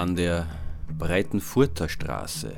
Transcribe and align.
An 0.00 0.16
der 0.16 0.48
breiten 0.98 1.42
Furterstraße, 1.42 2.56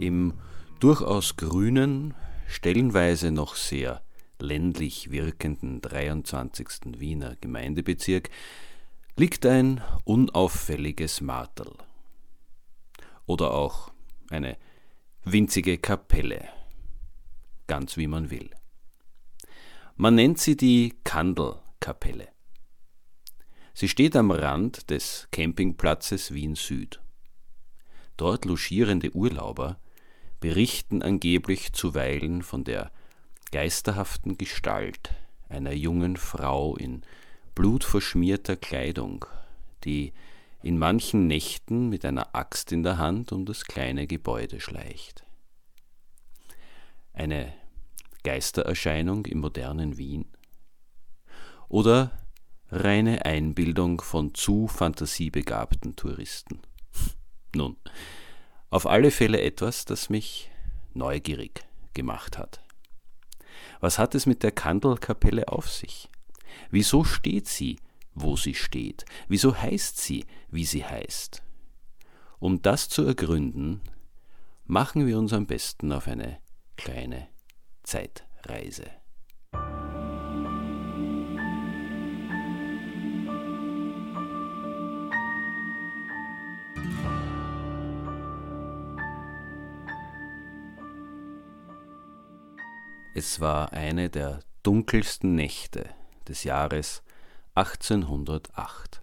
im 0.00 0.34
durchaus 0.80 1.36
grünen, 1.36 2.12
stellenweise 2.48 3.30
noch 3.30 3.54
sehr 3.54 4.02
ländlich 4.40 5.12
wirkenden 5.12 5.80
23. 5.80 6.98
Wiener 6.98 7.36
Gemeindebezirk, 7.40 8.30
liegt 9.14 9.46
ein 9.46 9.80
unauffälliges 10.02 11.20
Marterl. 11.20 11.76
Oder 13.26 13.54
auch 13.54 13.92
eine 14.28 14.56
winzige 15.22 15.78
Kapelle, 15.78 16.48
ganz 17.68 17.96
wie 17.96 18.08
man 18.08 18.32
will. 18.32 18.50
Man 19.94 20.16
nennt 20.16 20.40
sie 20.40 20.56
die 20.56 20.96
Kandelkapelle. 21.04 22.26
Sie 23.74 23.88
steht 23.88 24.16
am 24.16 24.30
Rand 24.30 24.90
des 24.90 25.28
Campingplatzes 25.30 26.32
Wien 26.32 26.54
Süd. 26.54 27.00
Dort 28.16 28.44
logierende 28.44 29.10
Urlauber 29.12 29.78
berichten 30.40 31.02
angeblich 31.02 31.72
zuweilen 31.72 32.42
von 32.42 32.64
der 32.64 32.90
geisterhaften 33.52 34.38
Gestalt 34.38 35.10
einer 35.48 35.72
jungen 35.72 36.16
Frau 36.16 36.76
in 36.76 37.02
blutverschmierter 37.54 38.56
Kleidung, 38.56 39.24
die 39.84 40.12
in 40.62 40.78
manchen 40.78 41.26
Nächten 41.26 41.88
mit 41.88 42.04
einer 42.04 42.34
Axt 42.34 42.72
in 42.72 42.82
der 42.82 42.98
Hand 42.98 43.32
um 43.32 43.46
das 43.46 43.64
kleine 43.64 44.06
Gebäude 44.06 44.60
schleicht. 44.60 45.24
Eine 47.12 47.52
Geistererscheinung 48.22 49.26
im 49.26 49.38
modernen 49.38 49.96
Wien? 49.96 50.26
Oder 51.68 52.10
reine 52.70 53.24
Einbildung 53.24 54.00
von 54.00 54.34
zu 54.34 54.68
fantasiebegabten 54.68 55.96
Touristen? 55.96 56.60
Nun, 57.54 57.76
auf 58.70 58.86
alle 58.86 59.10
Fälle 59.10 59.40
etwas, 59.40 59.84
das 59.84 60.08
mich 60.08 60.50
neugierig 60.94 61.64
gemacht 61.94 62.38
hat. 62.38 62.62
Was 63.80 63.98
hat 63.98 64.14
es 64.14 64.26
mit 64.26 64.42
der 64.42 64.52
Kandelkapelle 64.52 65.48
auf 65.48 65.68
sich? 65.70 66.08
Wieso 66.70 67.04
steht 67.04 67.48
sie, 67.48 67.78
wo 68.14 68.36
sie 68.36 68.54
steht? 68.54 69.04
Wieso 69.28 69.56
heißt 69.56 69.98
sie, 69.98 70.24
wie 70.50 70.64
sie 70.64 70.84
heißt? 70.84 71.42
Um 72.38 72.62
das 72.62 72.88
zu 72.88 73.04
ergründen, 73.04 73.80
machen 74.64 75.06
wir 75.06 75.18
uns 75.18 75.32
am 75.32 75.46
besten 75.46 75.92
auf 75.92 76.06
eine 76.06 76.38
kleine 76.76 77.28
Zeitreise. 77.82 78.99
Es 93.22 93.38
war 93.38 93.74
eine 93.74 94.08
der 94.08 94.40
dunkelsten 94.62 95.34
Nächte 95.34 95.90
des 96.26 96.42
Jahres 96.42 97.02
1808. 97.54 99.02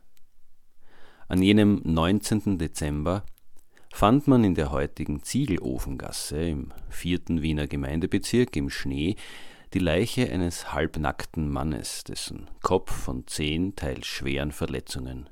An 1.27 1.43
jenem 1.43 1.83
19. 1.83 2.57
Dezember 2.57 3.23
fand 3.93 4.27
man 4.27 4.43
in 4.43 4.55
der 4.55 4.71
heutigen 4.71 5.21
Ziegelofengasse 5.21 6.49
im 6.49 6.73
vierten 6.89 7.43
Wiener 7.43 7.67
Gemeindebezirk 7.67 8.55
im 8.55 8.71
Schnee 8.71 9.17
die 9.75 9.77
Leiche 9.77 10.31
eines 10.31 10.73
halbnackten 10.73 11.51
Mannes, 11.51 12.03
dessen 12.03 12.49
Kopf 12.63 12.91
von 12.91 13.27
zehn 13.27 13.75
teils 13.75 14.07
schweren 14.07 14.51
Verletzungen 14.51 15.29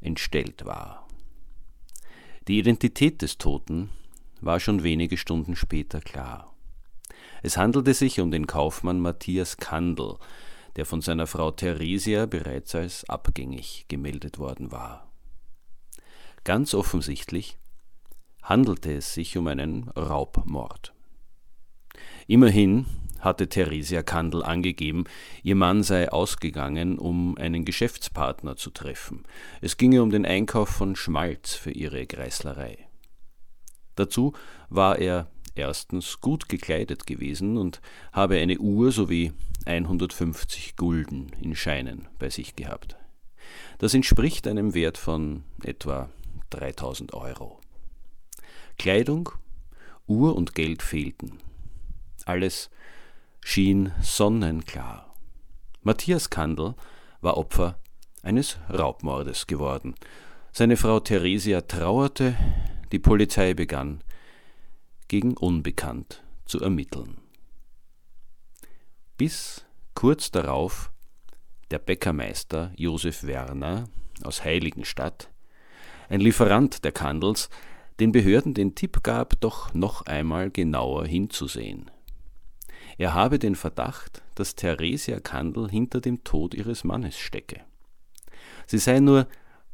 entstellt 0.00 0.64
war. 0.64 1.08
Die 2.46 2.60
Identität 2.60 3.22
des 3.22 3.38
Toten 3.38 3.90
war 4.40 4.60
schon 4.60 4.84
wenige 4.84 5.16
Stunden 5.16 5.56
später 5.56 6.00
klar. 6.00 6.54
Es 7.42 7.56
handelte 7.56 7.94
sich 7.94 8.20
um 8.20 8.30
den 8.30 8.46
Kaufmann 8.46 9.00
Matthias 9.00 9.56
Kandel, 9.56 10.16
der 10.76 10.86
von 10.86 11.00
seiner 11.00 11.26
Frau 11.26 11.50
Theresia 11.50 12.26
bereits 12.26 12.74
als 12.74 13.08
abgängig 13.08 13.86
gemeldet 13.88 14.38
worden 14.38 14.70
war. 14.70 15.10
Ganz 16.44 16.74
offensichtlich 16.74 17.58
handelte 18.42 18.92
es 18.92 19.14
sich 19.14 19.36
um 19.36 19.46
einen 19.48 19.88
Raubmord. 19.90 20.94
Immerhin 22.26 22.86
hatte 23.20 23.48
Theresia 23.48 24.02
Kandel 24.02 24.44
angegeben, 24.44 25.04
ihr 25.42 25.56
Mann 25.56 25.82
sei 25.82 26.10
ausgegangen, 26.10 26.98
um 26.98 27.36
einen 27.36 27.64
Geschäftspartner 27.64 28.56
zu 28.56 28.70
treffen. 28.70 29.24
Es 29.60 29.76
ginge 29.76 30.02
um 30.02 30.10
den 30.10 30.24
Einkauf 30.24 30.68
von 30.68 30.94
Schmalz 30.94 31.54
für 31.54 31.72
ihre 31.72 32.06
Greißlerei. 32.06 32.88
Dazu 33.96 34.32
war 34.68 34.98
er 34.98 35.28
erstens 35.58 36.20
gut 36.20 36.48
gekleidet 36.48 37.06
gewesen 37.06 37.58
und 37.58 37.80
habe 38.12 38.38
eine 38.38 38.58
Uhr 38.58 38.92
sowie 38.92 39.32
150 39.66 40.76
Gulden 40.76 41.30
in 41.40 41.54
Scheinen 41.54 42.08
bei 42.18 42.30
sich 42.30 42.56
gehabt. 42.56 42.96
Das 43.78 43.94
entspricht 43.94 44.46
einem 44.46 44.74
Wert 44.74 44.98
von 44.98 45.44
etwa 45.62 46.08
3000 46.50 47.14
Euro. 47.14 47.60
Kleidung, 48.78 49.30
Uhr 50.06 50.36
und 50.36 50.54
Geld 50.54 50.82
fehlten. 50.82 51.38
Alles 52.24 52.70
schien 53.40 53.92
sonnenklar. 54.00 55.14
Matthias 55.82 56.30
Kandel 56.30 56.74
war 57.20 57.36
Opfer 57.36 57.78
eines 58.22 58.58
Raubmordes 58.70 59.46
geworden. 59.46 59.94
Seine 60.52 60.76
Frau 60.76 61.00
Theresia 61.00 61.62
trauerte, 61.62 62.36
die 62.92 62.98
Polizei 62.98 63.54
begann 63.54 64.02
gegen 65.08 65.36
Unbekannt 65.36 66.22
zu 66.44 66.60
ermitteln. 66.60 67.18
Bis 69.16 69.64
kurz 69.94 70.30
darauf 70.30 70.92
der 71.70 71.78
Bäckermeister 71.78 72.72
Josef 72.76 73.24
Werner 73.24 73.88
aus 74.22 74.44
Heiligenstadt, 74.44 75.30
ein 76.08 76.20
Lieferant 76.20 76.84
der 76.84 76.92
Kandels, 76.92 77.50
den 78.00 78.12
Behörden 78.12 78.54
den 78.54 78.74
Tipp 78.74 79.02
gab, 79.02 79.40
doch 79.40 79.74
noch 79.74 80.06
einmal 80.06 80.50
genauer 80.50 81.06
hinzusehen. 81.06 81.90
Er 82.96 83.14
habe 83.14 83.38
den 83.38 83.54
Verdacht, 83.54 84.22
dass 84.34 84.54
Theresia 84.54 85.20
Kandel 85.20 85.68
hinter 85.68 86.00
dem 86.00 86.24
Tod 86.24 86.54
ihres 86.54 86.84
Mannes 86.84 87.18
stecke. 87.18 87.62
Sie 88.66 88.78
sei 88.78 89.00
nur 89.00 89.26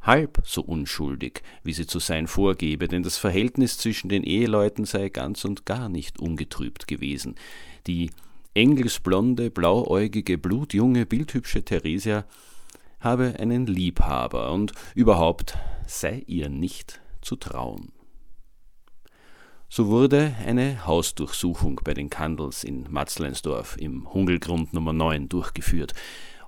halb 0.05 0.41
so 0.45 0.61
unschuldig, 0.61 1.41
wie 1.63 1.73
sie 1.73 1.87
zu 1.87 1.99
sein 1.99 2.27
vorgebe, 2.27 2.87
denn 2.87 3.03
das 3.03 3.17
Verhältnis 3.17 3.77
zwischen 3.77 4.09
den 4.09 4.23
Eheleuten 4.23 4.85
sei 4.85 5.09
ganz 5.09 5.43
und 5.45 5.65
gar 5.65 5.89
nicht 5.89 6.19
ungetrübt 6.19 6.87
gewesen. 6.87 7.35
Die 7.87 8.11
engelsblonde, 8.53 9.51
blauäugige, 9.51 10.37
blutjunge, 10.37 11.05
bildhübsche 11.05 11.63
Theresia 11.63 12.25
habe 12.99 13.35
einen 13.39 13.67
Liebhaber 13.67 14.51
und 14.51 14.71
überhaupt 14.95 15.57
sei 15.85 16.23
ihr 16.27 16.49
nicht 16.49 17.01
zu 17.21 17.35
trauen. 17.35 17.91
So 19.67 19.87
wurde 19.87 20.33
eine 20.45 20.85
Hausdurchsuchung 20.85 21.81
bei 21.83 21.93
den 21.93 22.09
Kandels 22.09 22.63
in 22.63 22.85
Matzleinsdorf 22.89 23.75
im 23.77 24.13
Hungelgrund 24.13 24.73
Nummer 24.73 24.93
9 24.93 25.27
durchgeführt. 25.27 25.93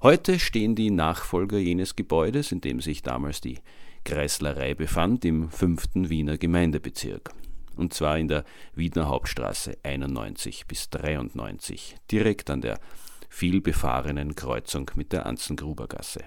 Heute 0.03 0.37
stehen 0.37 0.75
die 0.75 0.91
Nachfolger 0.91 1.57
jenes 1.57 1.95
Gebäudes, 1.95 2.51
in 2.51 2.61
dem 2.61 2.81
sich 2.81 3.01
damals 3.01 3.41
die 3.41 3.57
Kreislerei 4.03 4.75
befand, 4.75 5.25
im 5.25 5.49
fünften 5.49 6.09
Wiener 6.11 6.37
Gemeindebezirk. 6.37 7.31
Und 7.75 7.95
zwar 7.95 8.19
in 8.19 8.27
der 8.27 8.45
Wiener 8.75 9.07
Hauptstraße 9.07 9.75
91 9.81 10.67
bis 10.67 10.91
93, 10.91 11.95
direkt 12.11 12.51
an 12.51 12.61
der 12.61 12.79
vielbefahrenen 13.27 14.35
Kreuzung 14.35 14.91
mit 14.93 15.13
der 15.13 15.25
Anzengrubergasse. 15.25 16.23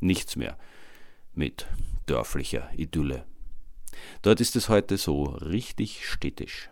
Nichts 0.00 0.34
mehr 0.36 0.56
mit 1.34 1.66
dörflicher 2.06 2.70
Idylle. 2.74 3.26
Dort 4.22 4.40
ist 4.40 4.56
es 4.56 4.70
heute 4.70 4.96
so 4.96 5.24
richtig 5.24 6.08
städtisch. 6.08 6.70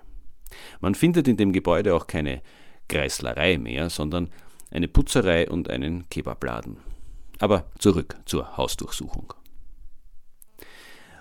Man 0.80 0.94
findet 0.94 1.28
in 1.28 1.36
dem 1.36 1.52
Gebäude 1.52 1.94
auch 1.94 2.06
keine 2.06 2.40
Kreislerei 2.88 3.58
mehr, 3.58 3.90
sondern 3.90 4.30
eine 4.72 4.88
Putzerei 4.88 5.48
und 5.48 5.70
einen 5.70 6.08
Kebabladen. 6.08 6.78
Aber 7.38 7.66
zurück 7.78 8.16
zur 8.24 8.56
Hausdurchsuchung. 8.56 9.34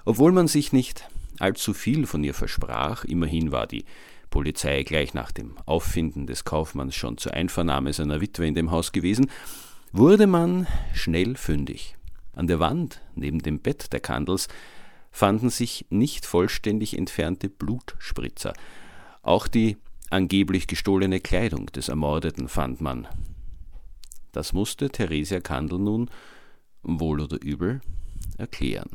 Obwohl 0.06 0.32
man 0.32 0.48
sich 0.48 0.74
nicht 0.74 1.08
allzu 1.40 1.74
viel 1.74 2.06
von 2.06 2.24
ihr 2.24 2.34
versprach, 2.34 3.04
immerhin 3.04 3.52
war 3.52 3.68
die 3.68 3.86
Polizei 4.30 4.84
gleich 4.84 5.14
nach 5.14 5.32
dem 5.32 5.58
Auffinden 5.66 6.26
des 6.26 6.46
Kaufmanns 6.46 6.96
schon 6.96 7.18
zur 7.18 7.34
Einvernahme 7.34 7.94
seiner 7.94 8.22
Witwe 8.22 8.48
in 8.48 8.56
dem 8.56 8.72
Haus 8.72 8.92
gewesen, 8.92 9.30
wurde 9.92 10.26
man 10.26 10.68
schnell 10.94 11.36
fündig. 11.36 11.96
An 12.34 12.48
der 12.48 12.60
Wand 12.60 13.02
neben 13.16 13.40
dem 13.40 13.60
Bett 13.60 13.92
der 13.92 14.00
Kandels 14.00 14.48
fanden 15.12 15.50
sich 15.50 15.86
nicht 15.90 16.26
vollständig 16.26 16.98
entfernte 16.98 17.50
Blutspritzer. 17.50 18.54
Auch 19.22 19.48
die 19.48 19.78
angeblich 20.10 20.68
gestohlene 20.68 21.20
Kleidung 21.20 21.68
des 21.68 21.90
Ermordeten 21.90 22.48
fand 22.48 22.80
man. 22.80 23.08
Das 24.32 24.54
musste 24.54 24.90
Theresia 24.90 25.40
Kandel 25.42 25.80
nun, 25.80 26.10
wohl 26.84 27.22
oder 27.22 27.42
übel, 27.42 27.82
erklären. 28.38 28.90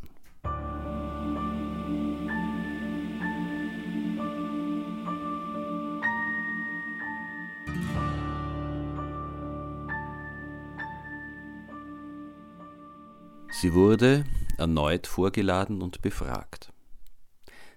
Sie 13.60 13.72
wurde 13.72 14.24
erneut 14.58 15.06
vorgeladen 15.06 15.80
und 15.80 16.02
befragt. 16.02 16.72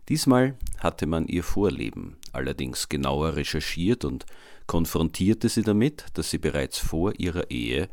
Diesmal 0.10 0.58
hatte 0.78 1.06
man 1.06 1.28
ihr 1.28 1.44
Vorleben 1.44 2.18
allerdings 2.34 2.90
genauer 2.90 3.36
recherchiert 3.36 4.04
und 4.04 4.26
konfrontierte 4.70 5.50
sie 5.50 5.64
damit, 5.64 6.06
dass 6.14 6.30
sie 6.30 6.38
bereits 6.38 6.78
vor 6.78 7.20
ihrer 7.20 7.50
Ehe 7.50 7.90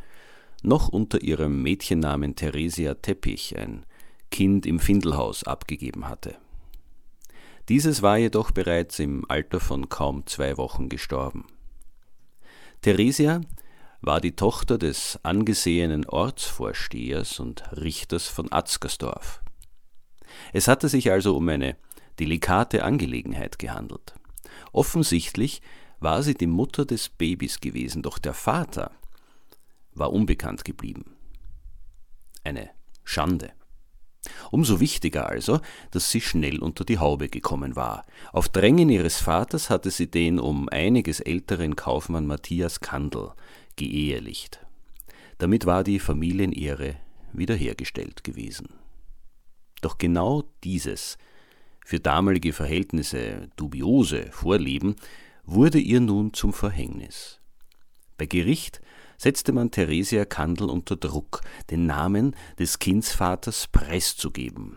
noch 0.63 0.89
unter 0.91 1.23
ihrem 1.23 1.63
Mädchennamen 1.63 2.37
Theresia 2.37 2.93
Teppich 2.93 3.57
ein 3.57 3.87
Kind 4.31 4.67
im 4.67 4.79
Findelhaus 4.79 5.43
abgegeben 5.45 6.07
hatte. 6.07 6.37
Dieses 7.71 8.03
war 8.03 8.19
jedoch 8.19 8.51
bereits 8.51 8.99
im 8.99 9.25
Alter 9.27 9.59
von 9.59 9.89
kaum 9.89 10.27
zwei 10.27 10.59
Wochen 10.59 10.91
gestorben. 10.91 11.47
Theresia 12.83 13.41
war 14.03 14.21
die 14.21 14.37
Tochter 14.37 14.77
des 14.77 15.19
angesehenen 15.23 16.05
Ortsvorstehers 16.05 17.41
und 17.41 17.65
Richters 17.73 18.29
von 18.29 18.53
Atzgersdorf. 18.53 19.41
Es 20.53 20.69
hatte 20.69 20.91
sich 20.91 21.11
also 21.11 21.39
um 21.39 21.49
eine 21.49 21.79
delikate 22.21 22.85
Angelegenheit 22.85 23.59
gehandelt. 23.59 24.15
Offensichtlich 24.73 25.63
war 26.01 26.23
sie 26.23 26.35
die 26.35 26.47
Mutter 26.47 26.85
des 26.85 27.09
Babys 27.09 27.61
gewesen, 27.61 28.03
doch 28.03 28.19
der 28.19 28.35
Vater 28.35 28.91
war 29.95 30.13
unbekannt 30.13 30.65
geblieben. 30.65 31.17
Eine 32.45 32.71
Schande. 33.05 33.53
Umso 34.51 34.81
wichtiger 34.81 35.29
also, 35.29 35.61
dass 35.91 36.11
sie 36.11 36.21
schnell 36.21 36.59
unter 36.59 36.85
die 36.85 36.99
Haube 36.99 37.29
gekommen 37.29 37.77
war. 37.77 38.05
Auf 38.33 38.49
Drängen 38.49 38.89
ihres 38.89 39.19
Vaters 39.19 39.71
hatte 39.71 39.91
sie 39.91 40.11
den 40.11 40.39
um 40.39 40.69
einiges 40.69 41.21
älteren 41.21 41.77
Kaufmann 41.77 42.27
Matthias 42.27 42.81
Kandel 42.81 43.33
geehelicht. 43.77 44.61
Damit 45.39 45.67
war 45.67 45.85
die 45.85 45.99
Familienehre 45.99 46.97
wiederhergestellt 47.33 48.25
gewesen. 48.25 48.69
Doch 49.83 49.99
genau 49.99 50.45
dieses 50.65 51.19
für 51.85 52.01
damalige 52.01 52.53
Verhältnisse 52.53 53.49
dubiose 53.57 54.29
Vorleben 54.33 54.97
wurde 55.47 55.79
ihr 55.79 56.01
nun 56.01 56.35
zum 56.35 56.53
Verhängnis. 56.53 57.41
Bei 58.19 58.27
Gericht 58.27 58.81
setzte 59.17 59.53
man 59.53 59.71
Theresia 59.71 60.25
Kandel 60.25 60.69
unter 60.69 60.97
Druck, 60.97 61.41
den 61.71 61.87
Namen 61.87 62.35
des 62.59 62.79
Kindsvaters 62.79 63.69
preiszugeben. 63.69 64.77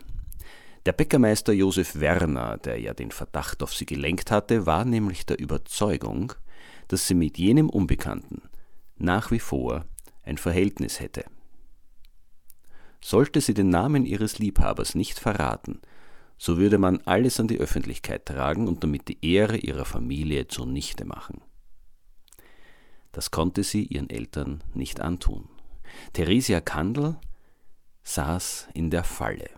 Der 0.85 0.93
Bäckermeister 0.93 1.51
Josef 1.51 1.99
Werner, 1.99 2.57
der 2.57 2.79
ja 2.79 2.93
den 2.93 3.11
Verdacht 3.11 3.61
auf 3.63 3.73
sie 3.73 3.85
gelenkt 3.85 4.31
hatte, 4.31 4.65
war 4.65 4.85
nämlich 4.85 5.25
der 5.25 5.39
Überzeugung, 5.39 6.33
dass 6.87 7.07
sie 7.07 7.15
mit 7.15 7.37
jenem 7.37 7.69
Unbekannten 7.69 8.43
nach 8.97 9.31
wie 9.31 9.39
vor 9.39 9.85
ein 10.23 10.37
Verhältnis 10.37 10.99
hätte. 10.99 11.25
Sollte 13.01 13.41
sie 13.41 13.53
den 13.53 13.69
Namen 13.69 14.05
ihres 14.05 14.39
Liebhabers 14.39 14.93
nicht 14.93 15.19
verraten, 15.19 15.81
so 16.39 16.57
würde 16.57 16.77
man 16.77 17.01
alles 17.05 17.39
an 17.39 17.49
die 17.49 17.59
Öffentlichkeit 17.59 18.25
tragen 18.25 18.67
und 18.69 18.81
damit 18.81 19.09
die 19.09 19.17
Ehre 19.21 19.57
ihrer 19.57 19.83
Familie 19.83 20.47
zunichte 20.47 21.03
machen. 21.03 21.41
Das 23.11 23.29
konnte 23.29 23.63
sie 23.63 23.83
ihren 23.83 24.09
Eltern 24.09 24.63
nicht 24.73 25.01
antun. 25.01 25.49
Theresia 26.13 26.61
Kandel 26.61 27.17
saß 28.03 28.69
in 28.73 28.89
der 28.89 29.03
Falle. 29.03 29.49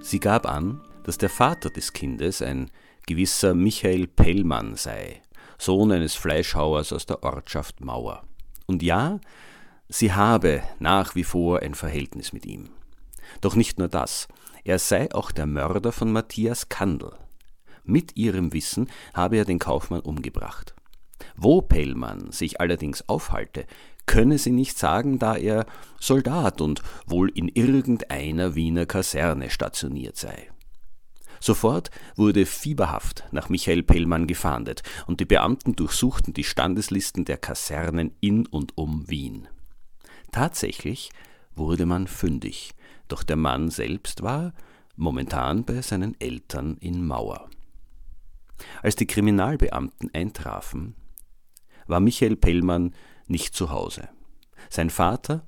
Sie 0.00 0.20
gab 0.20 0.46
an, 0.46 0.82
dass 1.04 1.16
der 1.16 1.30
Vater 1.30 1.70
des 1.70 1.94
Kindes 1.94 2.42
ein 2.42 2.70
gewisser 3.06 3.54
Michael 3.54 4.06
Pellmann 4.06 4.76
sei, 4.76 5.22
Sohn 5.58 5.92
eines 5.92 6.14
Fleischhauers 6.14 6.92
aus 6.92 7.06
der 7.06 7.22
Ortschaft 7.22 7.80
Mauer. 7.80 8.24
Und 8.66 8.82
ja, 8.82 9.20
sie 9.88 10.12
habe 10.12 10.62
nach 10.78 11.14
wie 11.14 11.24
vor 11.24 11.60
ein 11.60 11.74
Verhältnis 11.74 12.32
mit 12.32 12.46
ihm. 12.46 12.70
Doch 13.40 13.54
nicht 13.54 13.78
nur 13.78 13.88
das, 13.88 14.28
er 14.64 14.78
sei 14.78 15.12
auch 15.12 15.30
der 15.30 15.46
Mörder 15.46 15.92
von 15.92 16.12
Matthias 16.12 16.68
Kandel. 16.68 17.12
Mit 17.84 18.16
ihrem 18.16 18.52
Wissen 18.52 18.88
habe 19.12 19.36
er 19.36 19.44
den 19.44 19.58
Kaufmann 19.58 20.00
umgebracht. 20.00 20.74
Wo 21.36 21.62
Pellmann 21.62 22.30
sich 22.30 22.60
allerdings 22.60 23.08
aufhalte, 23.08 23.66
könne 24.06 24.38
sie 24.38 24.50
nicht 24.50 24.78
sagen, 24.78 25.18
da 25.18 25.36
er 25.36 25.66
Soldat 26.00 26.60
und 26.60 26.82
wohl 27.06 27.30
in 27.30 27.48
irgendeiner 27.48 28.54
Wiener 28.54 28.86
Kaserne 28.86 29.50
stationiert 29.50 30.16
sei. 30.16 30.50
Sofort 31.42 31.90
wurde 32.14 32.46
fieberhaft 32.46 33.24
nach 33.32 33.48
Michael 33.48 33.82
Pellmann 33.82 34.28
gefahndet 34.28 34.84
und 35.08 35.18
die 35.18 35.24
Beamten 35.24 35.74
durchsuchten 35.74 36.32
die 36.32 36.44
Standeslisten 36.44 37.24
der 37.24 37.36
Kasernen 37.36 38.12
in 38.20 38.46
und 38.46 38.78
um 38.78 39.10
Wien. 39.10 39.48
Tatsächlich 40.30 41.10
wurde 41.56 41.84
man 41.84 42.06
fündig, 42.06 42.70
doch 43.08 43.24
der 43.24 43.34
Mann 43.34 43.70
selbst 43.70 44.22
war 44.22 44.54
momentan 44.94 45.64
bei 45.64 45.82
seinen 45.82 46.14
Eltern 46.20 46.76
in 46.78 47.04
Mauer. 47.04 47.50
Als 48.80 48.94
die 48.94 49.08
Kriminalbeamten 49.08 50.14
eintrafen, 50.14 50.94
war 51.88 51.98
Michael 51.98 52.36
Pellmann 52.36 52.94
nicht 53.26 53.56
zu 53.56 53.70
Hause. 53.70 54.08
Sein 54.70 54.90
Vater, 54.90 55.44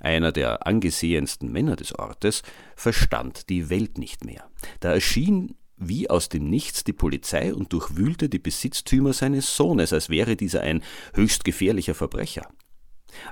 einer 0.00 0.32
der 0.32 0.66
angesehensten 0.66 1.50
Männer 1.50 1.76
des 1.76 1.94
Ortes, 1.98 2.42
verstand 2.74 3.48
die 3.48 3.70
Welt 3.70 3.98
nicht 3.98 4.24
mehr. 4.24 4.50
Da 4.80 4.92
erschien 4.92 5.56
wie 5.76 6.08
aus 6.08 6.28
dem 6.28 6.48
Nichts 6.48 6.84
die 6.84 6.92
Polizei 6.92 7.54
und 7.54 7.72
durchwühlte 7.72 8.28
die 8.28 8.38
Besitztümer 8.38 9.12
seines 9.12 9.56
Sohnes, 9.56 9.92
als 9.92 10.08
wäre 10.08 10.36
dieser 10.36 10.62
ein 10.62 10.82
höchst 11.14 11.44
gefährlicher 11.44 11.94
Verbrecher. 11.94 12.48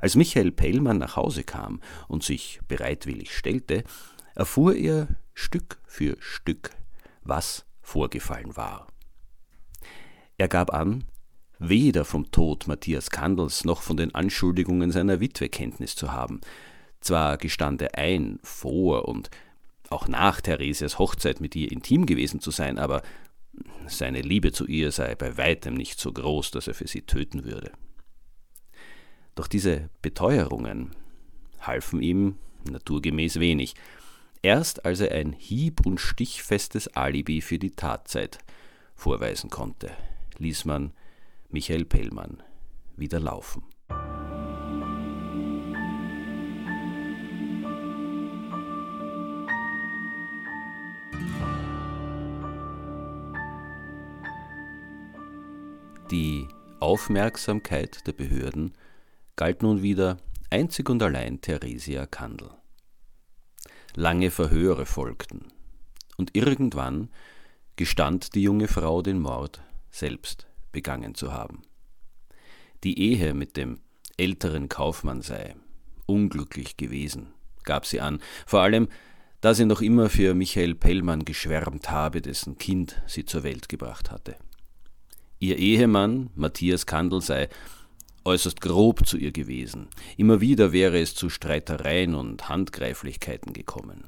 Als 0.00 0.16
Michael 0.16 0.52
Pellmann 0.52 0.98
nach 0.98 1.16
Hause 1.16 1.42
kam 1.44 1.80
und 2.08 2.22
sich 2.22 2.60
bereitwillig 2.68 3.34
stellte, 3.34 3.84
erfuhr 4.34 4.74
er 4.74 5.08
Stück 5.32 5.80
für 5.86 6.16
Stück, 6.20 6.70
was 7.22 7.66
vorgefallen 7.80 8.56
war. 8.56 8.86
Er 10.36 10.48
gab 10.48 10.72
an, 10.72 11.04
weder 11.58 12.04
vom 12.04 12.30
Tod 12.30 12.66
Matthias 12.66 13.10
Kandels 13.10 13.64
noch 13.64 13.82
von 13.82 13.96
den 13.96 14.14
Anschuldigungen 14.14 14.90
seiner 14.90 15.20
Witwe 15.20 15.48
Kenntnis 15.48 15.94
zu 15.96 16.12
haben. 16.12 16.40
Zwar 17.00 17.36
gestand 17.36 17.82
er 17.82 17.96
ein, 17.98 18.38
vor 18.42 19.08
und 19.08 19.30
auch 19.90 20.08
nach 20.08 20.40
Theresias 20.40 20.98
Hochzeit 20.98 21.40
mit 21.40 21.54
ihr 21.54 21.70
intim 21.70 22.06
gewesen 22.06 22.40
zu 22.40 22.50
sein, 22.50 22.78
aber 22.78 23.02
seine 23.86 24.22
Liebe 24.22 24.52
zu 24.52 24.66
ihr 24.66 24.90
sei 24.90 25.14
bei 25.14 25.36
weitem 25.36 25.74
nicht 25.74 26.00
so 26.00 26.12
groß, 26.12 26.50
dass 26.50 26.66
er 26.66 26.74
für 26.74 26.88
sie 26.88 27.02
töten 27.02 27.44
würde. 27.44 27.72
Doch 29.34 29.46
diese 29.46 29.90
Beteuerungen 30.02 30.90
halfen 31.60 32.02
ihm 32.02 32.36
naturgemäß 32.70 33.40
wenig. 33.40 33.74
Erst 34.42 34.84
als 34.84 35.00
er 35.00 35.12
ein 35.12 35.32
hieb- 35.32 35.86
und 35.86 36.00
stichfestes 36.00 36.88
Alibi 36.88 37.40
für 37.40 37.58
die 37.58 37.72
Tatzeit 37.72 38.38
vorweisen 38.94 39.50
konnte, 39.50 39.90
ließ 40.38 40.64
man 40.64 40.92
Michael 41.54 41.84
Pellmann 41.84 42.42
wieder 42.96 43.20
laufen. 43.20 43.62
Die 56.10 56.48
Aufmerksamkeit 56.80 58.04
der 58.04 58.14
Behörden 58.14 58.74
galt 59.36 59.62
nun 59.62 59.80
wieder 59.80 60.16
einzig 60.50 60.90
und 60.90 61.00
allein 61.04 61.40
Theresia 61.40 62.06
Kandel. 62.06 62.50
Lange 63.94 64.32
Verhöre 64.32 64.86
folgten, 64.86 65.52
und 66.16 66.34
irgendwann 66.34 67.10
gestand 67.76 68.34
die 68.34 68.42
junge 68.42 68.66
Frau 68.66 69.02
den 69.02 69.20
Mord 69.20 69.62
selbst 69.92 70.48
begangen 70.74 71.14
zu 71.14 71.32
haben. 71.32 71.62
Die 72.84 72.98
Ehe 72.98 73.32
mit 73.32 73.56
dem 73.56 73.80
älteren 74.18 74.68
Kaufmann 74.68 75.22
sei 75.22 75.56
unglücklich 76.04 76.76
gewesen, 76.76 77.28
gab 77.62 77.86
sie 77.86 78.02
an, 78.02 78.20
vor 78.46 78.60
allem 78.60 78.88
da 79.40 79.54
sie 79.54 79.64
noch 79.64 79.80
immer 79.82 80.08
für 80.08 80.34
Michael 80.34 80.74
Pellmann 80.74 81.24
geschwärmt 81.24 81.90
habe, 81.90 82.20
dessen 82.22 82.56
Kind 82.58 83.02
sie 83.06 83.24
zur 83.24 83.42
Welt 83.42 83.68
gebracht 83.68 84.10
hatte. 84.10 84.36
Ihr 85.38 85.58
Ehemann, 85.58 86.30
Matthias 86.34 86.86
Kandel, 86.86 87.20
sei 87.20 87.48
äußerst 88.24 88.60
grob 88.62 89.06
zu 89.06 89.18
ihr 89.18 89.32
gewesen. 89.32 89.88
Immer 90.16 90.40
wieder 90.40 90.72
wäre 90.72 90.98
es 90.98 91.14
zu 91.14 91.28
Streitereien 91.28 92.14
und 92.14 92.48
Handgreiflichkeiten 92.48 93.52
gekommen. 93.52 94.04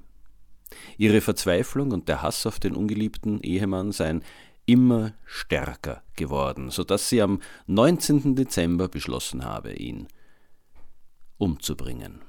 Ihre 0.97 1.21
Verzweiflung 1.21 1.93
und 1.93 2.09
der 2.09 2.23
Hass 2.23 2.47
auf 2.47 2.59
den 2.59 2.75
ungeliebten 2.75 3.41
Ehemann 3.43 3.93
seien 3.93 4.23
immer 4.67 5.15
stärker 5.25 6.03
geworden, 6.17 6.71
so 6.71 6.85
dass 6.85 7.09
sie 7.09 7.23
am 7.23 7.41
19. 7.67 8.35
Dezember 8.35 8.89
beschlossen 8.89 9.45
habe, 9.45 9.73
ihn 9.73 10.09
umzubringen. 11.39 12.21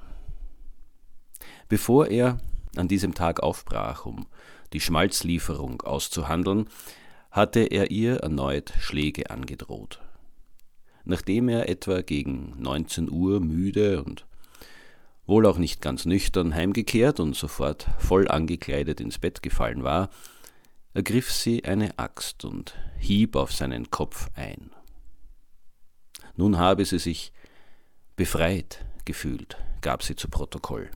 Bevor 1.68 2.08
er 2.08 2.40
an 2.76 2.88
diesem 2.88 3.14
Tag 3.14 3.42
aufbrach, 3.42 4.06
um 4.06 4.28
die 4.74 4.80
Schmalzlieferung 4.80 5.82
auszuhandeln, 5.82 6.70
hatte 7.32 7.62
er 7.62 7.92
ihr 7.92 8.18
erneut 8.18 8.74
Schläge 8.80 9.30
angedroht. 9.30 10.00
Nachdem 11.06 11.50
er 11.50 11.70
etwa 11.70 12.02
gegen 12.02 12.54
19 12.60 13.10
Uhr 13.10 13.40
müde 13.40 14.04
und 14.04 14.26
wohl 15.26 15.46
auch 15.46 15.58
nicht 15.58 15.82
ganz 15.82 16.06
nüchtern 16.06 16.54
heimgekehrt 16.54 17.20
und 17.20 17.36
sofort 17.36 17.88
voll 17.98 18.28
angekleidet 18.28 19.02
ins 19.02 19.18
Bett 19.18 19.42
gefallen 19.42 19.84
war, 19.84 20.10
ergriff 20.94 21.32
sie 21.32 21.64
eine 21.66 21.98
Axt 22.00 22.46
und 22.46 22.76
hieb 22.98 23.36
auf 23.36 23.54
seinen 23.54 23.92
Kopf 23.92 24.30
ein. 24.36 24.72
Nun 26.36 26.58
habe 26.58 26.86
sie 26.86 27.00
sich 27.00 27.32
befreit 28.16 28.86
gefühlt, 29.06 29.58
gab 29.82 30.04
sie 30.04 30.16
zu 30.16 30.28
Protokoll. 30.28 30.90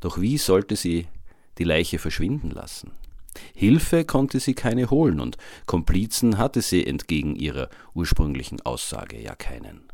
Doch 0.00 0.20
wie 0.20 0.38
sollte 0.38 0.76
sie 0.76 1.08
die 1.58 1.64
Leiche 1.64 1.98
verschwinden 1.98 2.50
lassen? 2.50 2.92
Hilfe 3.54 4.04
konnte 4.04 4.40
sie 4.40 4.54
keine 4.54 4.90
holen 4.90 5.20
und 5.20 5.36
Komplizen 5.66 6.38
hatte 6.38 6.62
sie 6.62 6.86
entgegen 6.86 7.36
ihrer 7.36 7.68
ursprünglichen 7.94 8.60
Aussage 8.62 9.20
ja 9.20 9.34
keinen. 9.34 9.90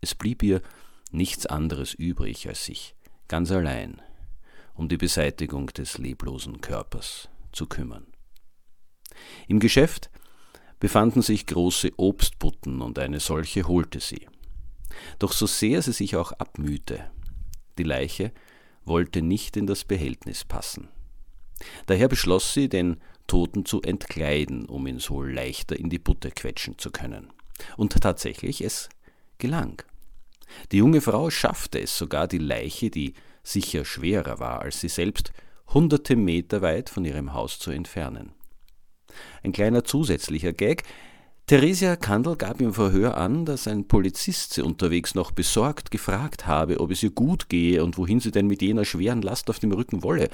Es 0.00 0.14
blieb 0.14 0.42
ihr 0.42 0.62
nichts 1.10 1.46
anderes 1.46 1.94
übrig, 1.94 2.48
als 2.48 2.64
sich 2.64 2.94
ganz 3.26 3.50
allein 3.50 4.00
um 4.74 4.88
die 4.88 4.96
Beseitigung 4.96 5.66
des 5.68 5.98
leblosen 5.98 6.60
Körpers 6.60 7.28
zu 7.58 7.66
kümmern. 7.66 8.06
Im 9.48 9.58
Geschäft 9.58 10.10
befanden 10.78 11.22
sich 11.22 11.44
große 11.46 11.90
Obstbutten 11.96 12.80
und 12.82 13.00
eine 13.00 13.18
solche 13.18 13.66
holte 13.66 13.98
sie. 13.98 14.28
Doch 15.18 15.32
so 15.32 15.46
sehr 15.46 15.82
sie 15.82 15.92
sich 15.92 16.14
auch 16.14 16.30
abmühte, 16.30 17.10
die 17.76 17.82
Leiche 17.82 18.32
wollte 18.84 19.22
nicht 19.22 19.56
in 19.56 19.66
das 19.66 19.84
Behältnis 19.84 20.44
passen. 20.44 20.88
Daher 21.86 22.06
beschloss 22.06 22.54
sie, 22.54 22.68
den 22.68 23.00
Toten 23.26 23.64
zu 23.64 23.82
entkleiden, 23.82 24.66
um 24.66 24.86
ihn 24.86 25.00
so 25.00 25.22
leichter 25.22 25.76
in 25.76 25.90
die 25.90 25.98
Butter 25.98 26.30
quetschen 26.30 26.78
zu 26.78 26.92
können. 26.92 27.32
Und 27.76 28.00
tatsächlich, 28.00 28.62
es 28.62 28.88
gelang. 29.38 29.82
Die 30.70 30.78
junge 30.78 31.00
Frau 31.00 31.28
schaffte 31.28 31.80
es 31.80 31.98
sogar, 31.98 32.28
die 32.28 32.38
Leiche, 32.38 32.88
die 32.88 33.14
sicher 33.42 33.84
schwerer 33.84 34.38
war 34.38 34.60
als 34.60 34.80
sie 34.80 34.88
selbst, 34.88 35.32
hunderte 35.72 36.16
Meter 36.16 36.62
weit 36.62 36.90
von 36.90 37.04
ihrem 37.04 37.34
Haus 37.34 37.58
zu 37.58 37.70
entfernen. 37.70 38.32
Ein 39.42 39.52
kleiner 39.52 39.84
zusätzlicher 39.84 40.52
Gag. 40.52 40.84
Theresia 41.46 41.96
Kandel 41.96 42.36
gab 42.36 42.60
im 42.60 42.74
Verhör 42.74 43.16
an, 43.16 43.46
dass 43.46 43.68
ein 43.68 43.88
Polizist 43.88 44.52
sie 44.52 44.62
unterwegs 44.62 45.14
noch 45.14 45.30
besorgt 45.30 45.90
gefragt 45.90 46.46
habe, 46.46 46.80
ob 46.80 46.90
es 46.90 47.02
ihr 47.02 47.10
gut 47.10 47.48
gehe 47.48 47.82
und 47.82 47.96
wohin 47.96 48.20
sie 48.20 48.30
denn 48.30 48.46
mit 48.46 48.60
jener 48.60 48.84
schweren 48.84 49.22
Last 49.22 49.48
auf 49.48 49.58
dem 49.58 49.72
Rücken 49.72 50.02
wolle. 50.02 50.28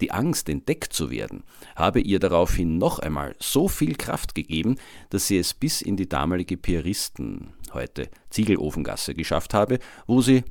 Die 0.00 0.12
Angst, 0.12 0.48
entdeckt 0.48 0.94
zu 0.94 1.10
werden, 1.10 1.42
habe 1.76 2.00
ihr 2.00 2.18
daraufhin 2.20 2.78
noch 2.78 3.00
einmal 3.00 3.36
so 3.38 3.68
viel 3.68 3.96
Kraft 3.96 4.34
gegeben, 4.34 4.76
dass 5.10 5.26
sie 5.26 5.36
es 5.36 5.52
bis 5.52 5.82
in 5.82 5.98
die 5.98 6.08
damalige 6.08 6.56
Pieristen, 6.56 7.52
heute 7.74 8.08
Ziegelofengasse, 8.30 9.14
geschafft 9.14 9.52
habe, 9.52 9.78
wo 10.06 10.22
sie, 10.22 10.42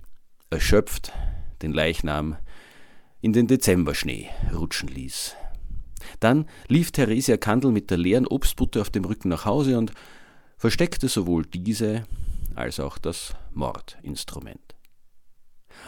erschöpft, 0.52 1.12
den 1.64 1.74
Leichnam 1.74 2.38
in 3.22 3.34
den 3.34 3.48
Dezemberschnee 3.48 4.30
rutschen 4.54 4.90
ließ. 4.90 5.36
Dann 6.20 6.46
lief 6.68 6.92
Theresia 6.92 7.38
Kandel 7.38 7.72
mit 7.72 7.90
der 7.92 7.98
leeren 7.98 8.28
Obstbutte 8.28 8.82
auf 8.82 8.90
dem 8.90 9.06
Rücken 9.06 9.30
nach 9.30 9.46
Hause 9.46 9.78
und 9.78 9.92
versteckte 10.58 11.08
sowohl 11.08 11.46
diese 11.46 12.04
als 12.56 12.80
auch 12.80 12.98
das 12.98 13.34
Mordinstrument. 13.54 14.76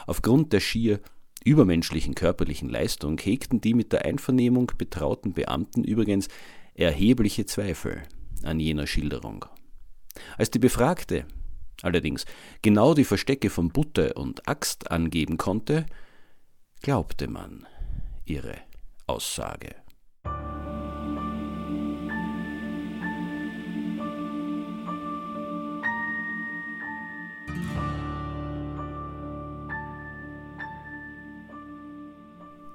Aufgrund 0.07 0.53
der 0.53 0.59
schier 0.59 0.99
übermenschlichen 1.43 2.15
körperlichen 2.15 2.69
Leistung 2.69 3.17
hegten 3.17 3.61
die 3.61 3.73
mit 3.73 3.93
der 3.93 4.05
Einvernehmung 4.05 4.71
betrauten 4.77 5.33
Beamten 5.33 5.83
übrigens 5.83 6.27
erhebliche 6.75 7.45
Zweifel 7.45 8.03
an 8.43 8.59
jener 8.59 8.87
Schilderung. 8.87 9.45
Als 10.37 10.51
die 10.51 10.59
Befragte 10.59 11.25
allerdings 11.81 12.25
genau 12.61 12.93
die 12.93 13.05
Verstecke 13.05 13.49
von 13.49 13.69
Butte 13.69 14.13
und 14.13 14.47
Axt 14.47 14.91
angeben 14.91 15.37
konnte, 15.37 15.85
glaubte 16.81 17.27
man 17.27 17.67
ihre 18.25 18.55
Aussage. 19.05 19.75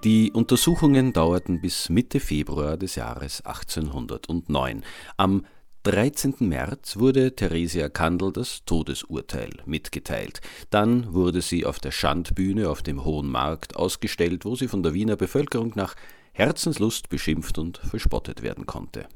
Die 0.05 0.31
Untersuchungen 0.31 1.13
dauerten 1.13 1.61
bis 1.61 1.89
Mitte 1.89 2.21
Februar 2.21 2.77
des 2.77 2.95
Jahres 2.95 3.45
1809. 3.45 4.85
Am 5.17 5.45
13. 5.87 6.35
März 6.41 6.97
wurde 6.97 7.37
Theresia 7.37 7.89
Kandel 7.89 8.33
das 8.33 8.65
Todesurteil 8.65 9.51
mitgeteilt. 9.67 10.41
Dann 10.71 11.15
wurde 11.15 11.41
sie 11.41 11.65
auf 11.65 11.79
der 11.79 11.93
Schandbühne 11.93 12.69
auf 12.69 12.83
dem 12.83 13.05
Hohen 13.05 13.29
Markt 13.29 13.77
ausgestellt, 13.77 14.45
wo 14.45 14.57
sie 14.57 14.67
von 14.67 14.83
der 14.83 14.95
Wiener 14.95 15.15
Bevölkerung 15.15 15.75
nach 15.77 15.95
Herzenslust 16.33 17.09
beschimpft 17.09 17.57
und 17.59 17.79
verspottet 17.79 18.43
werden 18.43 18.67
konnte. 18.67 19.07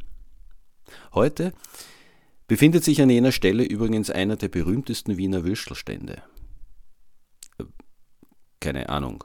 Heute 1.13 1.53
befindet 2.47 2.85
sich 2.85 3.03
an 3.03 3.11
jener 3.11 3.33
Stelle 3.33 3.65
übrigens 3.65 4.09
einer 4.09 4.37
der 4.37 4.49
berühmtesten 4.49 5.17
Wiener 5.17 5.45
Würstelstände. 5.45 6.23
Keine 8.61 8.91
Ahnung, 8.91 9.25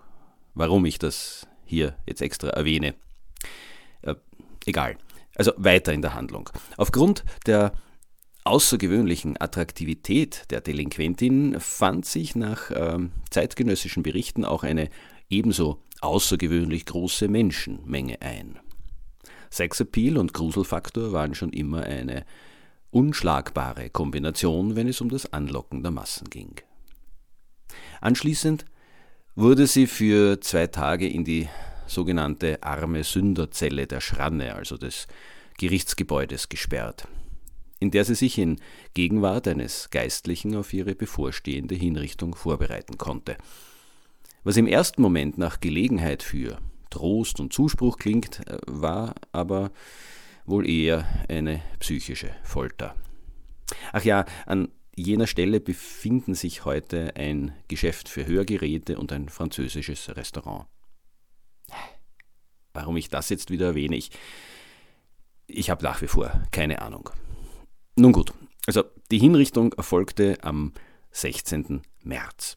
warum 0.55 0.83
ich 0.85 0.97
das 0.97 1.47
hier 1.63 1.95
jetzt 2.07 2.23
extra 2.23 2.49
erwähne. 2.49 2.95
Äh, 4.01 4.15
egal. 4.65 4.97
Also 5.35 5.51
weiter 5.57 5.93
in 5.93 6.01
der 6.01 6.13
Handlung. 6.13 6.49
Aufgrund 6.77 7.23
der 7.45 7.73
außergewöhnlichen 8.45 9.39
Attraktivität 9.39 10.43
der 10.51 10.61
Delinquentin 10.61 11.59
fand 11.59 12.05
sich 12.05 12.35
nach 12.35 12.69
äh, 12.71 12.99
zeitgenössischen 13.29 14.03
Berichten 14.03 14.45
auch 14.45 14.63
eine 14.63 14.89
ebenso 15.29 15.81
außergewöhnlich 16.01 16.85
große 16.85 17.27
Menschenmenge 17.27 18.21
ein. 18.21 18.59
Sexappeal 19.51 20.17
und 20.17 20.33
Gruselfaktor 20.33 21.11
waren 21.11 21.33
schon 21.33 21.51
immer 21.51 21.83
eine 21.83 22.25
unschlagbare 22.91 23.89
Kombination, 23.89 24.75
wenn 24.75 24.87
es 24.87 25.01
um 25.01 25.09
das 25.09 25.33
Anlocken 25.33 25.81
der 25.81 25.91
Massen 25.91 26.29
ging. 26.29 26.55
Anschließend 27.99 28.65
wurde 29.35 29.67
sie 29.67 29.87
für 29.87 30.39
zwei 30.39 30.67
Tage 30.67 31.07
in 31.07 31.25
die 31.25 31.49
sogenannte 31.87 32.61
arme 32.63 33.03
Sünderzelle 33.03 33.87
der 33.87 34.01
Schranne, 34.01 34.55
also 34.55 34.77
des 34.77 35.07
Gerichtsgebäudes 35.57 36.49
gesperrt, 36.49 37.07
in 37.79 37.91
der 37.91 38.05
sie 38.05 38.15
sich 38.15 38.37
in 38.37 38.59
Gegenwart 38.93 39.47
eines 39.47 39.89
Geistlichen 39.89 40.55
auf 40.55 40.73
ihre 40.73 40.95
bevorstehende 40.95 41.75
Hinrichtung 41.75 42.35
vorbereiten 42.35 42.97
konnte. 42.97 43.37
Was 44.43 44.57
im 44.57 44.67
ersten 44.67 45.01
Moment 45.01 45.37
nach 45.37 45.59
Gelegenheit 45.59 46.21
für 46.21 46.59
Trost 46.89 47.39
und 47.39 47.51
Zuspruch 47.51 47.97
klingt, 47.97 48.47
äh, 48.47 48.57
war 48.67 49.15
aber 49.31 49.71
wohl 50.45 50.69
eher 50.69 51.05
eine 51.27 51.61
psychische 51.79 52.29
Folter. 52.43 52.95
Ach 53.91 54.03
ja, 54.03 54.25
an 54.45 54.69
jener 54.95 55.27
Stelle 55.27 55.59
befinden 55.59 56.35
sich 56.35 56.65
heute 56.65 57.15
ein 57.15 57.53
Geschäft 57.67 58.07
für 58.07 58.25
Hörgeräte 58.25 58.97
und 58.97 59.11
ein 59.11 59.29
französisches 59.29 60.15
Restaurant. 60.15 60.67
Warum 62.73 62.97
ich 62.97 63.09
das 63.09 63.29
jetzt 63.29 63.51
wieder 63.51 63.67
erwähne, 63.67 63.95
ich, 63.95 64.11
ich 65.47 65.69
habe 65.69 65.83
nach 65.83 66.01
wie 66.01 66.07
vor 66.07 66.43
keine 66.51 66.81
Ahnung. 66.81 67.09
Nun 67.95 68.11
gut, 68.11 68.33
also 68.67 68.83
die 69.11 69.19
Hinrichtung 69.19 69.73
erfolgte 69.73 70.37
am 70.41 70.73
16. 71.11 71.81
März. 72.03 72.55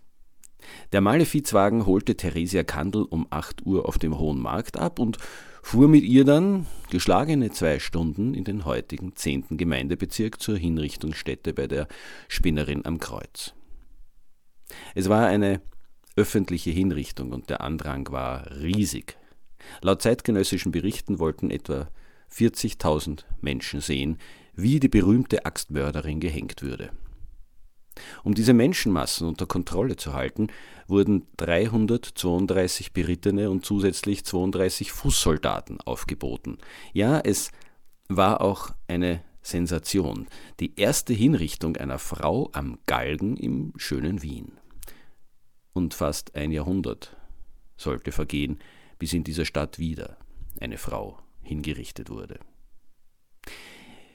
Der 0.93 1.01
Malefizwagen 1.01 1.87
holte 1.87 2.17
Theresia 2.17 2.65
Kandel 2.65 3.03
um 3.03 3.27
8 3.31 3.65
Uhr 3.65 3.87
auf 3.87 3.99
dem 3.99 4.19
Hohen 4.19 4.41
Markt 4.41 4.77
ab 4.77 4.99
und 4.99 5.19
fuhr 5.63 5.89
mit 5.89 6.03
ihr 6.03 6.25
dann 6.25 6.67
geschlagene 6.91 7.51
zwei 7.51 7.79
Stunden 7.79 8.35
in 8.35 8.45
den 8.45 8.65
heutigen 8.65 9.15
10. 9.15 9.57
Gemeindebezirk 9.57 10.41
zur 10.41 10.57
Hinrichtungsstätte 10.57 11.53
bei 11.53 11.67
der 11.67 11.87
Spinnerin 12.27 12.85
am 12.85 12.99
Kreuz. 12.99 13.55
Es 14.95 15.09
war 15.09 15.27
eine 15.27 15.61
öffentliche 16.19 16.71
Hinrichtung 16.71 17.33
und 17.33 17.49
der 17.49 17.61
Andrang 17.61 18.11
war 18.11 18.51
riesig. 18.61 19.17
Laut 19.83 20.03
zeitgenössischen 20.03 20.73
Berichten 20.73 21.21
wollten 21.21 21.51
etwa 21.51 21.89
40.000 22.35 23.25
Menschen 23.41 23.81
sehen, 23.81 24.19
wie 24.55 24.81
die 24.81 24.89
berühmte 24.89 25.47
Axtmörderin 25.47 26.19
gehängt 26.19 26.63
würde. 26.63 26.91
Um 28.25 28.35
diese 28.35 28.53
Menschenmassen 28.53 29.29
unter 29.29 29.47
Kontrolle 29.47 29.97
zu 29.97 30.13
halten, 30.13 30.49
wurden 30.89 31.27
332 31.37 32.93
berittene 32.93 33.51
und 33.51 33.65
zusätzlich 33.65 34.25
32 34.25 34.91
Fußsoldaten 34.91 35.81
aufgeboten. 35.81 36.59
Ja, 36.93 37.21
es 37.21 37.51
war 38.09 38.41
auch 38.41 38.71
eine 38.89 39.23
Sensation, 39.43 40.27
die 40.59 40.79
erste 40.79 41.13
Hinrichtung 41.13 41.77
einer 41.77 41.99
Frau 41.99 42.51
am 42.53 42.79
Galgen 42.87 43.37
im 43.37 43.73
schönen 43.77 44.23
Wien. 44.23 44.58
Und 45.79 45.95
fast 45.95 46.35
ein 46.35 46.51
Jahrhundert 46.51 47.17
sollte 47.77 48.11
vergehen, 48.11 48.59
bis 48.99 49.13
in 49.13 49.23
dieser 49.23 49.45
Stadt 49.45 49.79
wieder 49.79 50.17
eine 50.59 50.77
Frau 50.77 51.21
hingerichtet 51.41 52.11
wurde. 52.11 52.41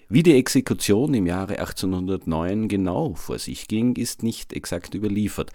Wie 0.10 0.24
die 0.24 0.36
Exekution 0.36 1.14
im 1.14 1.26
Jahre 1.26 1.60
1809 1.60 2.68
genau 2.68 3.14
vor 3.14 3.40
sich 3.40 3.70
ging, 3.70 3.96
ist 3.96 4.24
nicht 4.24 4.52
exakt 4.52 4.94
überliefert. 4.94 5.54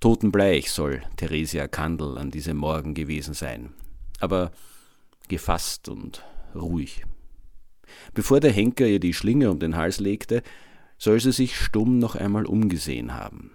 Totenbleich 0.00 0.70
soll 0.70 1.02
Theresia 1.16 1.68
Kandel 1.68 2.16
an 2.16 2.30
diesem 2.30 2.56
Morgen 2.56 2.94
gewesen 2.94 3.34
sein, 3.34 3.74
aber 4.20 4.50
gefasst 5.28 5.90
und 5.90 6.24
ruhig. 6.54 7.04
Bevor 8.14 8.40
der 8.40 8.50
Henker 8.50 8.86
ihr 8.86 8.98
die 8.98 9.12
Schlinge 9.12 9.50
um 9.50 9.58
den 9.58 9.76
Hals 9.76 10.00
legte, 10.00 10.42
soll 10.96 11.20
sie 11.20 11.32
sich 11.32 11.54
stumm 11.54 11.98
noch 11.98 12.14
einmal 12.14 12.46
umgesehen 12.46 13.12
haben. 13.12 13.53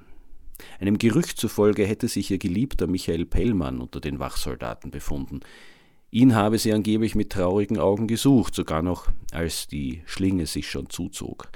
Einem 0.79 0.97
Gerücht 0.97 1.37
zufolge 1.37 1.85
hätte 1.85 2.07
sich 2.07 2.31
ihr 2.31 2.37
Geliebter 2.37 2.87
Michael 2.87 3.25
Pellmann 3.25 3.79
unter 3.79 3.99
den 3.99 4.19
Wachsoldaten 4.19 4.91
befunden. 4.91 5.41
Ihn 6.11 6.35
habe 6.35 6.57
sie 6.57 6.73
angeblich 6.73 7.15
mit 7.15 7.31
traurigen 7.31 7.77
Augen 7.77 8.07
gesucht, 8.07 8.55
sogar 8.55 8.81
noch 8.81 9.07
als 9.31 9.67
die 9.67 10.01
Schlinge 10.05 10.47
sich 10.47 10.69
schon 10.69 10.89
zuzog. 10.89 11.49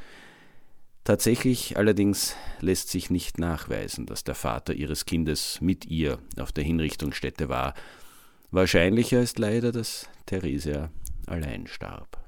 Tatsächlich 1.03 1.75
allerdings 1.75 2.35
lässt 2.61 2.89
sich 2.89 3.09
nicht 3.09 3.37
nachweisen, 3.37 4.05
dass 4.05 4.23
der 4.23 4.35
Vater 4.35 4.73
ihres 4.73 5.05
Kindes 5.05 5.59
mit 5.59 5.85
ihr 5.85 6.19
auf 6.37 6.51
der 6.51 6.63
Hinrichtungsstätte 6.63 7.49
war. 7.49 7.73
Wahrscheinlicher 8.51 9.21
ist 9.21 9.37
leider, 9.37 9.71
dass 9.71 10.07
Theresia 10.27 10.91
allein 11.25 11.67
starb. 11.67 12.23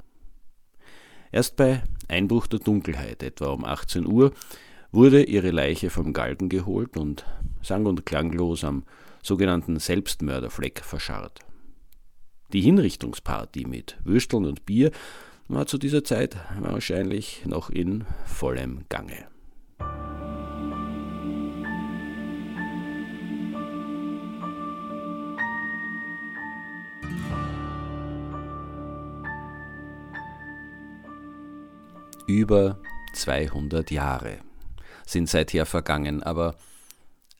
Erst 1.31 1.55
bei 1.55 1.83
Einbruch 2.07 2.47
der 2.47 2.59
Dunkelheit, 2.59 3.23
etwa 3.23 3.47
um 3.47 3.63
18 3.63 4.05
Uhr, 4.05 4.33
wurde 4.95 5.23
ihre 5.23 5.51
Leiche 5.51 5.89
vom 5.89 6.13
Galgen 6.13 6.47
geholt 6.47 6.95
und 6.95 7.25
sang- 7.61 7.85
und 7.85 8.05
klanglos 8.05 8.63
am 8.63 8.83
sogenannten 9.21 9.77
Selbstmörderfleck 9.77 10.79
verscharrt. 10.79 11.41
Die 12.53 12.61
Hinrichtungsparty 12.61 13.65
mit 13.67 13.97
Würsteln 14.05 14.45
und 14.45 14.65
Bier 14.65 14.91
war 15.49 15.67
zu 15.67 15.77
dieser 15.77 16.05
Zeit 16.05 16.37
wahrscheinlich 16.61 17.45
noch 17.45 17.69
in 17.69 18.05
vollem 18.25 18.85
Gange. 18.87 19.27
Über 32.27 32.79
200 33.13 33.91
Jahre 33.91 34.39
sind 35.05 35.29
seither 35.29 35.65
vergangen, 35.65 36.23
aber 36.23 36.55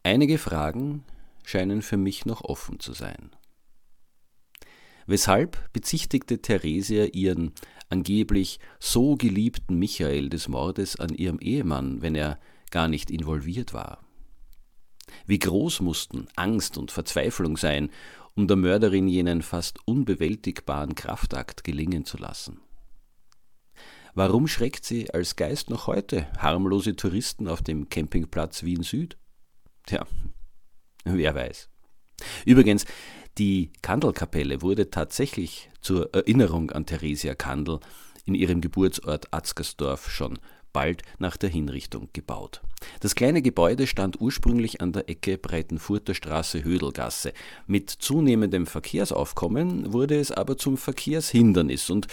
einige 0.04 0.38
Fragen 0.38 1.04
scheinen 1.44 1.82
für 1.82 1.98
mich 1.98 2.26
noch 2.26 2.44
offen 2.44 2.80
zu 2.80 2.94
sein. 2.94 3.32
Weshalb 5.08 5.72
bezichtigte 5.72 6.42
Theresia 6.42 7.06
ihren 7.06 7.54
angeblich 7.90 8.60
so 8.80 9.16
geliebten 9.16 9.78
Michael 9.78 10.30
des 10.30 10.48
Mordes 10.48 11.00
an 11.00 11.14
ihrem 11.14 11.40
Ehemann, 11.40 12.02
wenn 12.02 12.16
er 12.16 12.40
gar 12.72 12.88
nicht 12.88 13.12
involviert 13.12 13.74
war? 13.74 14.00
Wie 15.28 15.40
groß 15.40 15.82
mussten 15.82 16.28
Angst 16.36 16.78
und 16.78 16.92
Verzweiflung 16.92 17.58
sein, 17.58 17.90
um 18.36 18.48
der 18.48 18.58
Mörderin 18.58 19.08
jenen 19.08 19.44
fast 19.44 19.78
unbewältigbaren 19.86 20.96
Kraftakt 20.96 21.64
gelingen 21.64 22.06
zu 22.06 22.18
lassen? 22.18 22.60
Warum 24.18 24.48
schreckt 24.48 24.86
sie 24.86 25.14
als 25.14 25.36
Geist 25.36 25.70
noch 25.70 25.88
heute 25.88 26.26
harmlose 26.38 26.96
Touristen 26.96 27.50
auf 27.50 27.62
dem 27.62 27.90
Campingplatz 27.90 28.64
Wien 28.64 28.82
Süd? 28.82 29.18
Tja, 29.86 30.08
wer 31.04 31.36
weiß. 31.36 31.70
Übrigens, 32.46 32.86
die 33.38 33.74
Kandelkapelle 33.82 34.62
wurde 34.62 34.90
tatsächlich 34.90 35.70
zur 35.82 36.14
Erinnerung 36.14 36.72
an 36.72 36.86
Theresia 36.86 37.36
Kandel 37.36 37.82
in 38.24 38.36
ihrem 38.36 38.62
Geburtsort 38.62 39.34
Atzgersdorf 39.34 40.10
schon 40.10 40.40
bald 40.76 41.04
nach 41.20 41.38
der 41.38 41.50
Hinrichtung 41.50 42.10
gebaut. 42.12 42.62
Das 43.00 43.16
kleine 43.16 43.42
Gebäude 43.42 43.88
stand 43.88 44.20
ursprünglich 44.20 44.82
an 44.82 44.92
der 44.92 45.10
Ecke 45.10 45.38
Breitenfurter 45.38 46.14
Straße 46.14 46.66
Hödelgasse. 46.66 47.32
Mit 47.66 47.90
zunehmendem 47.90 48.66
Verkehrsaufkommen 48.68 49.94
wurde 49.94 50.20
es 50.20 50.34
aber 50.34 50.58
zum 50.58 50.76
Verkehrshindernis 50.76 51.90
und 51.90 52.08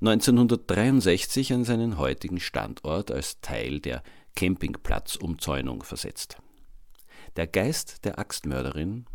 1963 0.00 1.52
an 1.52 1.62
seinen 1.62 1.96
heutigen 1.96 2.40
Standort 2.40 3.12
als 3.12 3.40
Teil 3.40 3.78
der 3.78 4.02
Campingplatzumzäunung 4.34 5.84
versetzt. 5.84 6.38
Der 7.36 7.46
Geist 7.46 8.04
der 8.04 8.18
Axtmörderin 8.18 9.06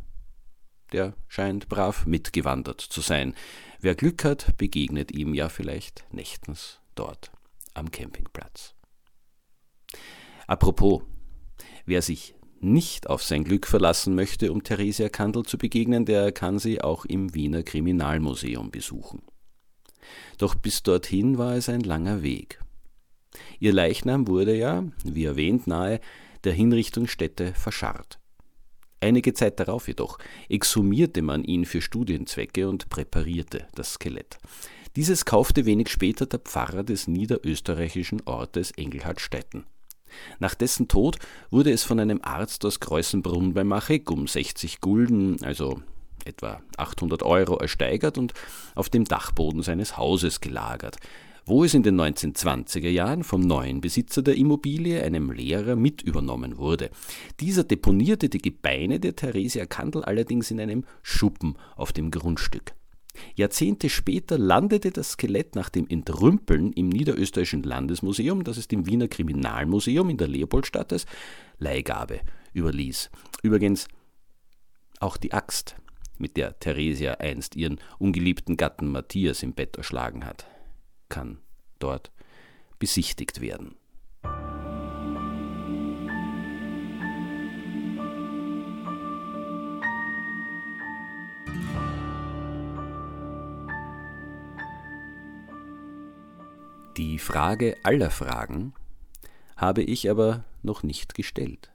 der 0.93 1.15
scheint 1.27 1.67
brav 1.67 2.05
mitgewandert 2.05 2.79
zu 2.79 3.01
sein. 3.01 3.33
Wer 3.81 3.95
Glück 3.95 4.23
hat, 4.23 4.55
begegnet 4.57 5.11
ihm 5.11 5.33
ja 5.33 5.49
vielleicht 5.49 6.05
nächtens 6.13 6.79
dort 6.95 7.31
am 7.73 7.89
Campingplatz. 7.91 8.75
Apropos, 10.47 11.01
wer 11.85 12.01
sich 12.01 12.35
nicht 12.59 13.09
auf 13.09 13.23
sein 13.23 13.43
Glück 13.43 13.67
verlassen 13.67 14.15
möchte, 14.15 14.51
um 14.51 14.63
Theresia 14.63 15.09
Kandel 15.09 15.43
zu 15.43 15.57
begegnen, 15.57 16.05
der 16.05 16.31
kann 16.31 16.59
sie 16.59 16.81
auch 16.81 17.05
im 17.05 17.33
Wiener 17.33 17.63
Kriminalmuseum 17.63 18.71
besuchen. 18.71 19.21
Doch 20.37 20.55
bis 20.55 20.83
dorthin 20.83 21.37
war 21.37 21.55
es 21.55 21.69
ein 21.69 21.81
langer 21.81 22.23
Weg. 22.23 22.59
Ihr 23.59 23.73
Leichnam 23.73 24.27
wurde 24.27 24.55
ja, 24.55 24.83
wie 25.03 25.25
erwähnt, 25.25 25.67
nahe 25.67 25.99
der 26.43 26.53
Hinrichtungsstätte 26.53 27.53
verscharrt. 27.53 28.19
Einige 28.99 29.33
Zeit 29.33 29.59
darauf 29.59 29.87
jedoch 29.87 30.17
exhumierte 30.47 31.21
man 31.21 31.43
ihn 31.43 31.65
für 31.65 31.81
Studienzwecke 31.81 32.69
und 32.69 32.89
präparierte 32.89 33.67
das 33.75 33.93
Skelett. 33.93 34.37
Dieses 34.95 35.25
kaufte 35.25 35.65
wenig 35.65 35.89
später 35.89 36.25
der 36.25 36.39
Pfarrer 36.39 36.83
des 36.83 37.07
niederösterreichischen 37.07 38.21
Ortes 38.25 38.71
Engelhardstetten. 38.71 39.65
Nach 40.39 40.55
dessen 40.55 40.87
Tod 40.87 41.17
wurde 41.49 41.71
es 41.71 41.83
von 41.83 41.99
einem 41.99 42.19
Arzt 42.21 42.65
aus 42.65 42.79
Kreuzenbrunn 42.79 43.53
bei 43.53 43.63
Machek 43.63 44.11
um 44.11 44.27
60 44.27 44.81
Gulden, 44.81 45.37
also 45.43 45.81
etwa 46.25 46.61
800 46.77 47.23
Euro, 47.23 47.57
ersteigert 47.57 48.17
und 48.17 48.33
auf 48.75 48.89
dem 48.89 49.05
Dachboden 49.05 49.61
seines 49.61 49.97
Hauses 49.97 50.41
gelagert 50.41 50.97
wo 51.45 51.63
es 51.63 51.73
in 51.73 51.83
den 51.83 51.99
1920er 51.99 52.89
Jahren 52.89 53.23
vom 53.23 53.41
neuen 53.41 53.81
Besitzer 53.81 54.21
der 54.21 54.35
Immobilie, 54.35 55.03
einem 55.03 55.31
Lehrer, 55.31 55.75
mit 55.75 56.01
übernommen 56.01 56.57
wurde. 56.57 56.89
Dieser 57.39 57.63
deponierte 57.63 58.29
die 58.29 58.37
Gebeine 58.37 58.99
der 58.99 59.15
Theresia 59.15 59.65
Kandel 59.65 60.03
allerdings 60.03 60.51
in 60.51 60.59
einem 60.59 60.85
Schuppen 61.01 61.57
auf 61.75 61.91
dem 61.91 62.11
Grundstück. 62.11 62.73
Jahrzehnte 63.35 63.89
später 63.89 64.37
landete 64.37 64.91
das 64.91 65.11
Skelett 65.11 65.55
nach 65.55 65.69
dem 65.69 65.87
Entrümpeln 65.87 66.73
im 66.73 66.89
Niederösterreichischen 66.89 67.63
Landesmuseum, 67.63 68.43
das 68.43 68.57
es 68.57 68.67
dem 68.67 68.85
Wiener 68.85 69.07
Kriminalmuseum 69.07 70.09
in 70.09 70.17
der 70.17 70.27
Leopoldstadt 70.27 70.93
als 70.93 71.05
Leihgabe 71.59 72.21
überließ. 72.53 73.09
Übrigens 73.41 73.87
auch 74.99 75.17
die 75.17 75.33
Axt, 75.33 75.75
mit 76.17 76.37
der 76.37 76.59
Theresia 76.59 77.15
einst 77.15 77.55
ihren 77.55 77.79
ungeliebten 77.99 78.57
Gatten 78.57 78.87
Matthias 78.87 79.43
im 79.43 79.53
Bett 79.53 79.77
erschlagen 79.77 80.25
hat, 80.25 80.47
kann 81.09 81.39
dort 81.79 82.11
besichtigt 82.79 83.41
werden. 83.41 83.75
Die 97.03 97.19
Frage 97.19 97.75
aller 97.83 98.09
Fragen 98.09 98.73
habe 99.57 99.83
ich 99.83 100.09
aber 100.09 100.45
noch 100.61 100.83
nicht 100.83 101.15
gestellt. 101.15 101.69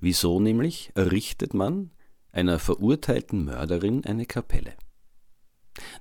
Wieso 0.00 0.40
nämlich 0.40 0.90
errichtet 0.96 1.54
man 1.54 1.92
einer 2.32 2.58
verurteilten 2.58 3.44
Mörderin 3.44 4.04
eine 4.04 4.26
Kapelle? 4.26 4.74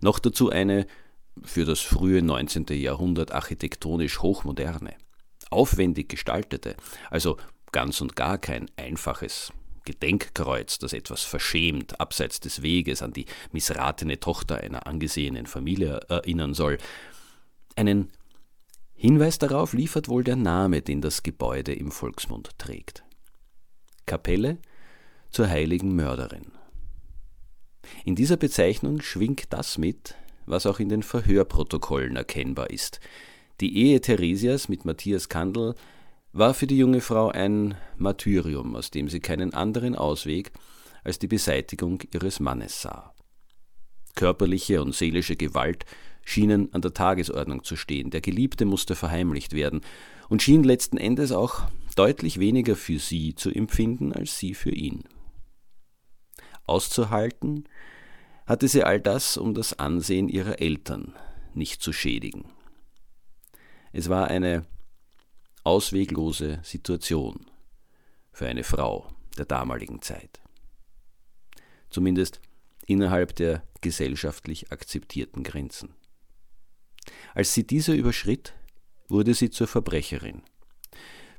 Noch 0.02 0.18
dazu 0.18 0.50
eine 0.50 0.88
für 1.44 1.66
das 1.66 1.82
frühe 1.82 2.24
19. 2.24 2.66
Jahrhundert 2.70 3.32
architektonisch 3.32 4.24
hochmoderne, 4.24 4.96
aufwendig 5.52 6.10
gestaltete, 6.10 6.76
also 7.12 7.38
ganz 7.72 8.02
und 8.02 8.16
gar 8.16 8.40
kein 8.40 8.72
einfaches 8.76 9.54
Gedenkkreuz, 9.86 10.80
das 10.80 10.94
etwas 10.94 11.22
verschämt 11.22 12.00
abseits 12.00 12.40
des 12.40 12.64
Weges 12.64 13.04
an 13.04 13.14
die 13.14 13.28
missratene 13.52 14.20
Tochter 14.20 14.58
einer 14.58 14.88
angesehenen 14.88 15.46
Familie 15.46 16.00
erinnern 16.10 16.56
soll, 16.56 16.80
einen 17.76 18.12
Hinweis 18.94 19.38
darauf 19.38 19.74
liefert 19.74 20.08
wohl 20.08 20.24
der 20.24 20.36
Name, 20.36 20.82
den 20.82 21.02
das 21.02 21.24
Gebäude 21.24 21.74
im 21.74 21.92
Volksmund 21.92 22.58
trägt. 22.58 23.04
Kapelle 24.06 24.58
zur 25.30 25.50
heiligen 25.50 25.96
Mörderin. 25.96 26.52
In 28.06 28.16
dieser 28.16 28.38
Bezeichnung 28.38 29.02
schwingt 29.02 29.52
das 29.52 29.78
mit, 29.78 30.16
was 30.46 30.66
auch 30.66 30.80
in 30.80 30.90
den 30.90 31.04
Verhörprotokollen 31.04 32.16
erkennbar 32.16 32.70
ist. 32.70 33.00
Die 33.60 33.78
Ehe 33.78 34.02
Theresias 34.02 34.70
mit 34.70 34.86
Matthias 34.86 35.30
Kandel 35.30 35.76
war 36.32 36.54
für 36.54 36.68
die 36.68 36.78
junge 36.78 37.02
Frau 37.02 37.30
ein 37.30 37.76
Martyrium, 37.98 38.76
aus 38.76 38.90
dem 38.90 39.10
sie 39.10 39.20
keinen 39.20 39.54
anderen 39.54 39.96
Ausweg 39.96 40.52
als 41.04 41.20
die 41.20 41.28
Beseitigung 41.28 42.00
ihres 42.14 42.40
Mannes 42.40 42.82
sah. 42.82 43.14
Körperliche 44.16 44.82
und 44.82 44.96
seelische 44.96 45.36
Gewalt 45.36 45.86
schienen 46.24 46.74
an 46.74 46.82
der 46.82 46.94
Tagesordnung 46.94 47.64
zu 47.64 47.76
stehen. 47.76 48.10
Der 48.10 48.22
Geliebte 48.22 48.66
musste 48.66 48.96
verheimlicht 48.96 49.54
werden 49.54 49.82
und 50.30 50.42
schien 50.42 50.64
letzten 50.64 50.98
Endes 50.98 51.32
auch 51.32 51.68
deutlich 51.96 52.40
weniger 52.40 52.76
für 52.76 53.00
sie 53.00 53.36
zu 53.36 53.52
empfinden 53.52 54.14
als 54.14 54.40
sie 54.40 54.54
für 54.54 54.72
ihn. 54.72 55.04
Auszuhalten 56.66 57.66
hatte 58.46 58.68
sie 58.68 58.84
all 58.84 59.00
das, 59.00 59.38
um 59.38 59.54
das 59.54 59.80
Ansehen 59.80 60.30
ihrer 60.30 60.60
Eltern 60.60 61.14
nicht 61.54 61.82
zu 61.82 61.94
schädigen. 61.94 62.46
Es 63.92 64.10
war 64.10 64.28
eine 64.28 64.66
ausweglose 65.64 66.60
Situation 66.64 67.46
für 68.32 68.48
eine 68.48 68.64
Frau 68.64 69.08
der 69.38 69.46
damaligen 69.46 70.02
Zeit. 70.02 70.42
Zumindest 71.90 72.42
innerhalb 72.86 73.36
der 73.36 73.64
gesellschaftlich 73.82 74.72
akzeptierten 74.72 75.44
Grenzen. 75.44 75.94
Als 77.34 77.54
sie 77.54 77.66
diese 77.66 77.94
überschritt, 77.94 78.54
wurde 79.08 79.34
sie 79.34 79.50
zur 79.50 79.68
Verbrecherin, 79.68 80.42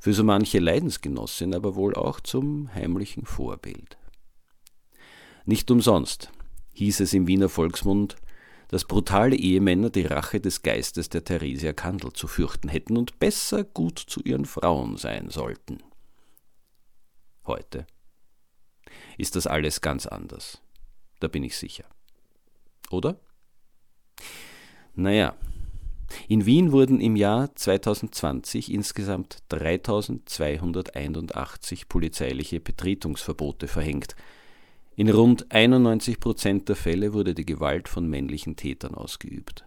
für 0.00 0.12
so 0.12 0.24
manche 0.24 0.58
Leidensgenossin 0.58 1.54
aber 1.54 1.74
wohl 1.74 1.94
auch 1.94 2.20
zum 2.20 2.72
heimlichen 2.74 3.26
Vorbild. 3.26 3.96
Nicht 5.46 5.70
umsonst 5.70 6.30
hieß 6.74 7.00
es 7.00 7.12
im 7.14 7.26
Wiener 7.26 7.48
Volksmund, 7.48 8.16
dass 8.68 8.84
brutale 8.84 9.36
Ehemänner 9.36 9.90
die 9.90 10.06
Rache 10.06 10.40
des 10.40 10.62
Geistes 10.62 11.08
der 11.08 11.24
Theresia 11.24 11.72
Kandel 11.72 12.12
zu 12.12 12.26
fürchten 12.26 12.68
hätten 12.68 12.96
und 12.96 13.18
besser 13.18 13.62
gut 13.62 13.98
zu 13.98 14.20
ihren 14.22 14.46
Frauen 14.46 14.96
sein 14.96 15.30
sollten. 15.30 15.78
Heute 17.46 17.86
ist 19.18 19.36
das 19.36 19.46
alles 19.46 19.80
ganz 19.80 20.06
anders, 20.06 20.60
da 21.20 21.28
bin 21.28 21.44
ich 21.44 21.56
sicher. 21.56 21.84
Oder? 22.90 23.20
Naja, 24.94 25.36
in 26.28 26.46
Wien 26.46 26.72
wurden 26.72 27.00
im 27.00 27.16
Jahr 27.16 27.54
2020 27.54 28.72
insgesamt 28.72 29.38
3281 29.48 31.88
polizeiliche 31.88 32.60
Betretungsverbote 32.60 33.68
verhängt. 33.68 34.16
In 34.96 35.10
rund 35.10 35.50
91 35.50 36.20
Prozent 36.20 36.68
der 36.68 36.76
Fälle 36.76 37.14
wurde 37.14 37.34
die 37.34 37.46
Gewalt 37.46 37.88
von 37.88 38.08
männlichen 38.08 38.56
Tätern 38.56 38.94
ausgeübt. 38.94 39.64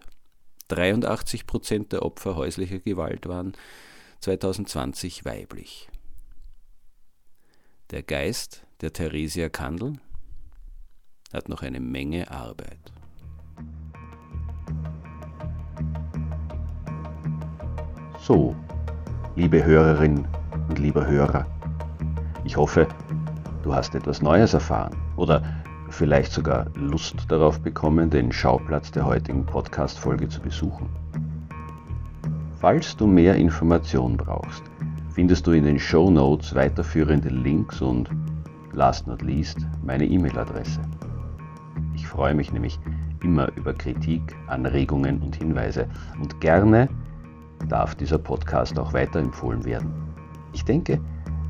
83 0.68 1.46
Prozent 1.46 1.92
der 1.92 2.02
Opfer 2.02 2.36
häuslicher 2.36 2.78
Gewalt 2.78 3.26
waren 3.26 3.52
2020 4.20 5.24
weiblich. 5.24 5.88
Der 7.90 8.02
Geist 8.02 8.64
der 8.80 8.92
Theresia 8.92 9.48
Kandel 9.48 9.94
hat 11.32 11.48
noch 11.48 11.62
eine 11.62 11.80
Menge 11.80 12.30
Arbeit. 12.30 12.92
So, 18.28 18.54
liebe 19.36 19.64
Hörerin 19.64 20.26
und 20.68 20.78
lieber 20.78 21.06
Hörer, 21.06 21.46
ich 22.44 22.58
hoffe, 22.58 22.86
du 23.62 23.74
hast 23.74 23.94
etwas 23.94 24.20
Neues 24.20 24.52
erfahren 24.52 24.94
oder 25.16 25.42
vielleicht 25.88 26.32
sogar 26.32 26.66
Lust 26.74 27.24
darauf 27.28 27.58
bekommen, 27.58 28.10
den 28.10 28.30
Schauplatz 28.30 28.90
der 28.90 29.06
heutigen 29.06 29.46
Podcast-Folge 29.46 30.28
zu 30.28 30.42
besuchen. 30.42 30.90
Falls 32.60 32.94
du 32.98 33.06
mehr 33.06 33.34
Informationen 33.36 34.18
brauchst, 34.18 34.62
findest 35.14 35.46
du 35.46 35.52
in 35.52 35.64
den 35.64 35.78
Show 35.78 36.10
Notes 36.10 36.54
weiterführende 36.54 37.30
Links 37.30 37.80
und, 37.80 38.10
last 38.74 39.06
not 39.06 39.22
least, 39.22 39.66
meine 39.82 40.04
E-Mail-Adresse. 40.04 40.82
Ich 41.94 42.06
freue 42.06 42.34
mich 42.34 42.52
nämlich 42.52 42.78
immer 43.24 43.48
über 43.56 43.72
Kritik, 43.72 44.36
Anregungen 44.48 45.22
und 45.22 45.34
Hinweise 45.34 45.86
und 46.20 46.38
gerne 46.42 46.90
darf 47.68 47.94
dieser 47.94 48.18
Podcast 48.18 48.78
auch 48.78 48.92
weiterempfohlen 48.92 49.64
werden. 49.64 49.92
Ich 50.52 50.64
denke, 50.64 51.00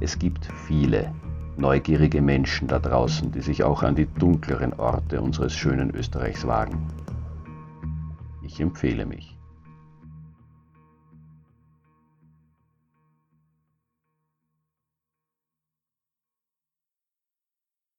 es 0.01 0.19
gibt 0.19 0.47
viele 0.67 1.13
neugierige 1.57 2.23
Menschen 2.23 2.69
da 2.69 2.79
draußen, 2.79 3.33
die 3.33 3.41
sich 3.41 3.65
auch 3.65 3.83
an 3.83 3.97
die 3.97 4.07
dunkleren 4.07 4.73
Orte 4.75 5.21
unseres 5.21 5.55
schönen 5.55 5.95
Österreichs 5.95 6.47
wagen. 6.47 6.87
Ich 8.43 8.61
empfehle 8.61 9.07
mich. 9.07 9.38